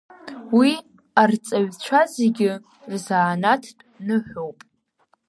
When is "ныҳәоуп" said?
4.05-4.57